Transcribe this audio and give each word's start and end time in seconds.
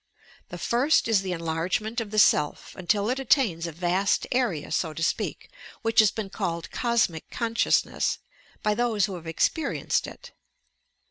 The 0.49 0.57
first 0.57 1.07
is 1.07 1.21
the 1.21 1.31
enlargement 1.31 2.01
of 2.01 2.09
the 2.09 2.17
Self 2.17 2.75
until 2.75 3.07
it 3.11 3.19
attains 3.19 3.67
a 3.67 3.71
vast 3.71 4.25
area, 4.31 4.71
so 4.71 4.93
to 4.95 5.03
speak, 5.03 5.47
which 5.83 5.99
has 5.99 6.09
been 6.09 6.31
called 6.31 6.71
"Cosmic 6.71 7.29
Consciousness," 7.29 8.17
by 8.63 8.73
those 8.73 9.05
who 9.05 9.13
have 9.13 9.27
ex 9.27 9.47
356 9.49 9.53
YOUR 9.53 9.53
PSYCHIC 9.53 9.61
POWERS 9.61 10.29
perienced 10.31 10.31
it. 10.31 10.35